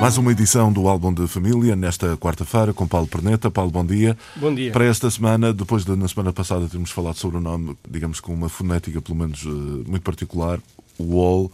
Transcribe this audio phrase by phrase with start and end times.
[0.00, 3.50] Mais uma edição do Álbum de Família, nesta quarta-feira, com Paulo Perneta.
[3.50, 4.16] Paulo, bom dia.
[4.36, 4.70] Bom dia.
[4.70, 8.34] Para esta semana, depois de na semana passada termos falado sobre o nome, digamos com
[8.34, 9.48] uma fonética pelo menos eh,
[9.88, 10.60] muito particular,
[10.98, 11.50] o Wall,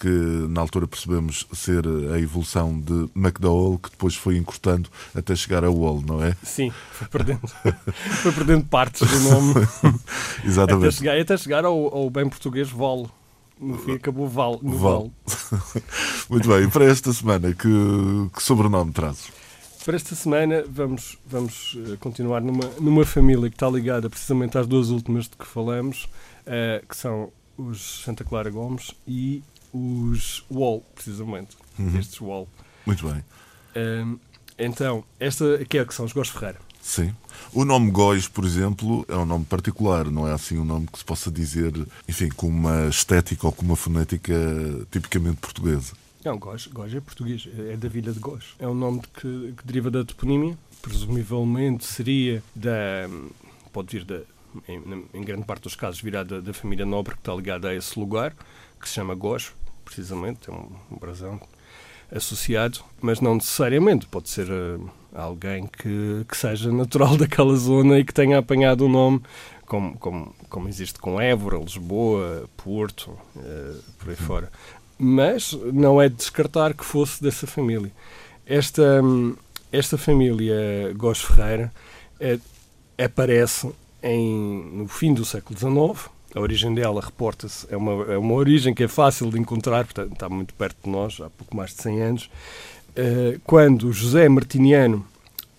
[0.00, 0.08] que
[0.48, 1.84] na altura percebemos ser
[2.14, 6.34] a evolução de McDowell, que depois foi encurtando até chegar a Wall, não é?
[6.42, 7.46] Sim, foi perdendo,
[8.22, 9.54] foi perdendo partes do nome.
[10.42, 10.86] Exatamente.
[10.86, 13.10] Até chegar, até chegar ao, ao bem português Vol.
[13.60, 14.58] No fim acabou Val.
[14.62, 15.10] No Val.
[16.28, 17.68] Muito bem, e para esta semana, que,
[18.34, 19.30] que sobrenome trazes?
[19.84, 24.66] Para esta semana vamos, vamos eh, continuar numa, numa família que está ligada precisamente às
[24.66, 26.04] duas últimas de que falamos,
[26.46, 29.42] uh, que são os Santa Clara Gomes e
[29.72, 31.56] os Wall, precisamente.
[31.78, 31.98] Uhum.
[31.98, 32.46] Estes Wall.
[32.84, 33.24] Muito bem.
[33.74, 34.20] Uh,
[34.58, 36.58] então, esta aqui é que são os Gós Ferreira.
[36.82, 37.14] Sim.
[37.52, 40.98] O nome Góis, por exemplo, é um nome particular, não é assim um nome que
[40.98, 41.72] se possa dizer,
[42.08, 44.34] enfim, com uma estética ou com uma fonética
[44.90, 45.92] tipicamente portuguesa.
[46.24, 48.54] Não, Góis, Góis é português, é da vila de Góis.
[48.58, 53.08] É um nome que, que deriva da toponímia, presumivelmente seria da.
[53.72, 54.20] pode vir da.
[54.68, 57.74] Em, em grande parte dos casos, virá da, da, família nobre que está ligada a
[57.74, 58.34] esse lugar,
[58.80, 59.52] que se chama Góis,
[59.84, 61.40] precisamente, é um, brasão
[62.14, 64.48] associado, mas não necessariamente, pode ser.
[64.50, 69.20] Uh, alguém que, que seja natural daquela zona e que tenha apanhado o nome,
[69.66, 74.50] como, como, como existe com Évora, Lisboa, Porto, uh, por aí fora.
[74.98, 77.90] Mas não é de descartar que fosse dessa família.
[78.44, 79.00] Esta,
[79.72, 81.72] esta família Gós Ferreira
[82.18, 82.38] é,
[83.02, 83.70] aparece
[84.02, 86.10] em, no fim do século XIX.
[86.34, 90.12] A origem dela, reporta-se, é uma, é uma origem que é fácil de encontrar, portanto,
[90.12, 92.30] está muito perto de nós, há pouco mais de 100 anos
[92.96, 95.04] eh, quando José Martiniano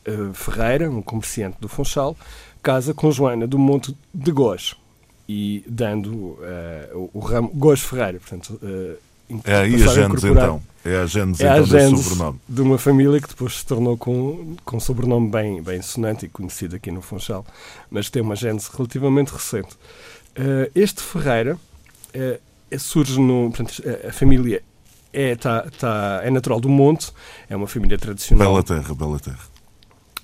[0.06, 2.16] eh, Ferreira, um comerciante do Funchal,
[2.62, 4.76] casa com Joana do Monte de Gós
[5.28, 8.20] e dando uh, o, ramo Gós Ferreira.
[8.20, 8.98] Portanto, uh,
[9.46, 10.62] é aí a gênese então.
[10.84, 12.40] É a gênese, é então, desse sobrenome.
[12.50, 16.30] De uma família que depois se tornou com, com um sobrenome bem, bem sonante e
[16.30, 17.46] conhecido aqui no Funchal,
[17.90, 19.78] mas tem uma gênese relativamente recente.
[20.38, 21.58] Uh, este Ferreira
[22.80, 23.52] surge no.
[23.52, 24.62] Portanto, a família
[25.14, 27.12] é, tá, tá, é natural do Monte,
[27.50, 28.48] é uma família tradicional.
[28.48, 29.52] Bela terra, bela terra.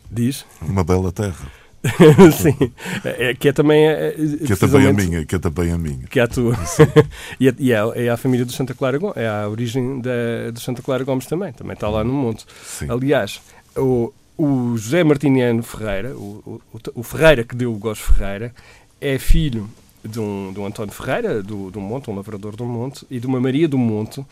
[0.09, 0.45] Diz?
[0.61, 1.51] Uma bela terra.
[2.33, 2.71] Sim,
[3.03, 4.11] é, que é também é,
[4.45, 6.07] que é também a minha, que é também a minha.
[6.07, 6.55] Que é a tua.
[7.39, 10.59] e, é, e é, a família do Santa Clara Gomes, é a origem da, do
[10.59, 12.45] Santa Clara Gomes também, também está lá no monte.
[12.65, 12.87] Sim.
[12.89, 13.41] Aliás,
[13.75, 18.53] o, o José Martiniano Ferreira, o, o, o Ferreira que deu o Gós Ferreira,
[18.99, 19.69] é filho
[20.07, 23.27] de um, de um António Ferreira, do, do Monte, um lavrador do Monte, e de
[23.27, 24.25] uma Maria do Monte,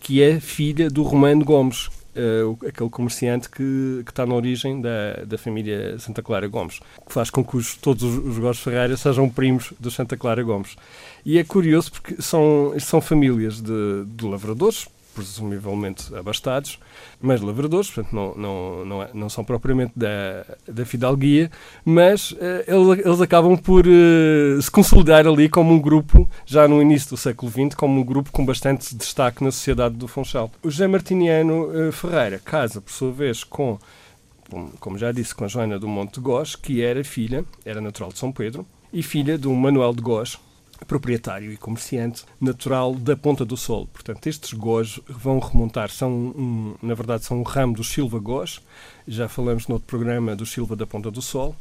[0.00, 5.24] que é filha do Romano Gomes, uh, aquele comerciante que, que está na origem da,
[5.26, 9.28] da família Santa Clara Gomes, que faz com que os, todos os, Gomes Ferreira sejam
[9.28, 10.76] primos do Santa Clara Gomes.
[11.24, 16.78] E é curioso porque são, são famílias de, de lavradores, presumivelmente abastados,
[17.20, 21.50] mas lavradores, portanto não, não, não, é, não são propriamente da, da fidalguia,
[21.84, 26.80] mas uh, eles, eles acabam por uh, se consolidar ali como um grupo, já no
[26.80, 30.50] início do século XX, como um grupo com bastante destaque na sociedade do Funchal.
[30.62, 33.78] O José Martiniano uh, Ferreira casa, por sua vez, com,
[34.78, 38.10] como já disse, com a Joana do Monte de Gós, que era filha, era natural
[38.10, 40.38] de São Pedro, e filha do Manuel de Gós,
[40.86, 43.86] proprietário e comerciante natural da Ponta do Sol.
[43.86, 48.60] Portanto, estes gós vão remontar, são um, na verdade são um ramo dos Silva Gós,
[49.06, 51.54] já falamos no outro programa do Silva da Ponta do Sol,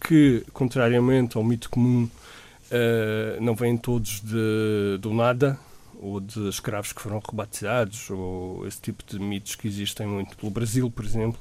[0.00, 5.58] que, contrariamente ao mito comum, uh, não vêm todos de, do nada,
[5.98, 10.50] ou de escravos que foram rebatizados, ou esse tipo de mitos que existem muito pelo
[10.50, 11.40] Brasil, por exemplo,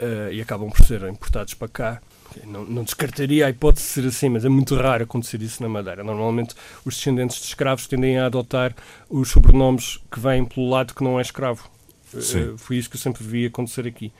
[0.00, 2.02] uh, e acabam por ser importados para cá.
[2.44, 5.68] Não, não, descartaria a hipótese de ser assim, mas é muito raro acontecer isso na
[5.68, 6.04] Madeira.
[6.04, 8.74] Normalmente os descendentes de escravos tendem a adotar
[9.08, 11.68] os sobrenomes que vêm pelo lado que não é escravo.
[12.14, 14.12] Uh, foi isso que eu sempre vi acontecer aqui.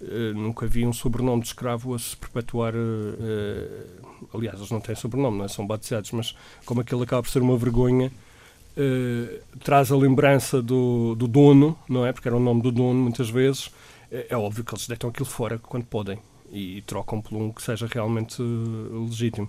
[0.00, 2.74] Uh, nunca vi um sobrenome de escravo a se perpetuar.
[2.74, 5.48] Uh, aliás, eles não têm sobrenome, não é?
[5.48, 6.34] são batizados, mas
[6.64, 8.12] como aquele acaba por ser uma vergonha,
[9.62, 12.12] traz a lembrança do, do dono, não é?
[12.12, 13.70] Porque era o nome do dono muitas vezes.
[14.10, 16.18] É, é óbvio que eles deitam aquilo fora quando podem
[16.52, 19.48] e trocam por um que seja realmente uh, legítimo.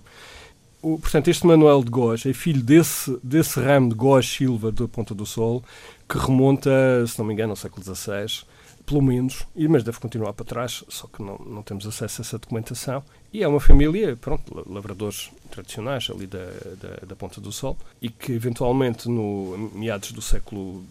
[0.82, 4.88] O, portanto, este Manuel de Góes é filho desse, desse ramo de Góes Silva da
[4.88, 5.64] Ponta do Sol,
[6.10, 6.72] que remonta,
[7.06, 8.44] se não me engano, ao século XVI,
[8.86, 12.40] pelo menos, mas deve continuar para trás, só que não, não temos acesso a essa
[12.40, 13.04] documentação.
[13.32, 16.46] E é uma família, pronto, lavradores tradicionais ali da,
[16.82, 20.84] da, da Ponta do Sol e que eventualmente no meados do século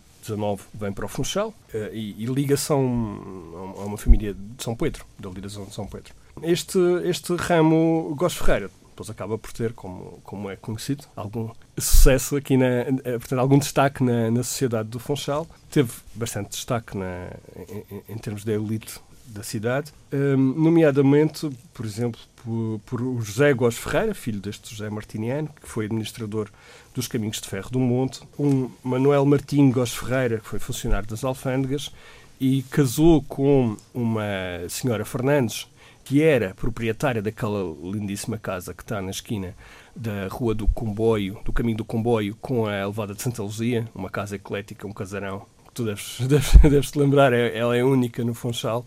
[0.74, 5.04] Vem para o Funchal eh, e, e liga-se a, um, uma família de São Pedro,
[5.18, 6.12] da ligação de São Pedro.
[6.42, 12.36] Este, este ramo Gos Ferreira depois acaba por ter, como, como é conhecido, algum sucesso
[12.36, 15.46] aqui, na, eh, portanto, algum destaque na, na sociedade do Funchal.
[15.70, 19.00] Teve bastante destaque na, em, em termos da elite
[19.30, 25.48] da cidade, um, nomeadamente, por exemplo, por, por José Góes Ferreira, filho deste José Martiniano,
[25.60, 26.48] que foi administrador
[26.94, 31.24] dos Caminhos de Ferro do Monte, um Manuel Martim Góes Ferreira, que foi funcionário das
[31.24, 31.92] alfândegas,
[32.40, 34.24] e casou com uma
[34.68, 35.68] senhora Fernandes,
[36.04, 39.54] que era proprietária daquela lindíssima casa que está na esquina
[39.94, 44.10] da Rua do Comboio, do Caminho do Comboio, com a Elevada de Santa Luzia, uma
[44.10, 45.46] casa eclética, um casarão,
[45.80, 48.86] tu deves, deves, deves te lembrar, é, ela é única no Funchal,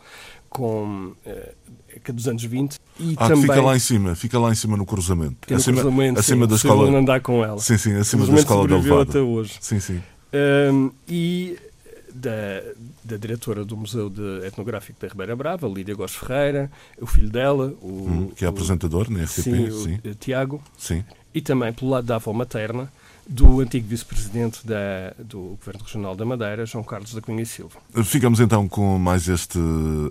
[0.49, 1.53] com é,
[2.03, 2.79] que é dos anos 20.
[2.99, 3.43] E ah, também...
[3.43, 5.37] fica lá em cima, fica lá em cima no cruzamento.
[5.49, 6.97] No acima, cruzamento, acima sim, da escola.
[6.97, 7.59] andar com ela.
[7.59, 9.57] Sim, sim, acima da escola da até hoje.
[9.59, 10.01] Sim, sim.
[10.71, 11.57] Um, e
[12.13, 12.63] da,
[13.03, 17.73] da diretora do Museu de Etnográfico da Ribeira Brava, Lídia Góes Ferreira, o filho dela,
[17.81, 19.99] o, hum, que é apresentador na RTP, sim, sim.
[20.09, 21.03] O, Tiago, sim.
[21.33, 22.91] e também pelo lado da avó materna
[23.27, 24.61] do antigo vice-presidente
[25.19, 27.79] do Governo Regional da Madeira, João Carlos da Cunha e Silva.
[28.03, 29.59] Ficamos então com mais este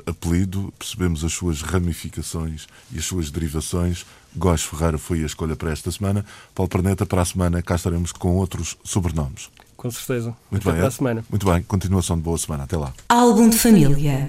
[0.06, 4.05] apelido, percebemos as suas ramificações e as suas derivações.
[4.35, 6.25] Góes Ferreira foi a escolha para esta semana.
[6.55, 9.50] Paulo Perneta, para a semana cá estaremos com outros sobrenomes.
[9.76, 10.35] Com certeza.
[10.50, 10.81] Muito Até bem.
[10.81, 11.25] Para a semana.
[11.29, 11.62] Muito bem.
[11.62, 12.65] Continuação de boa semana.
[12.65, 12.94] Até lá.
[13.08, 14.29] Álbum de família.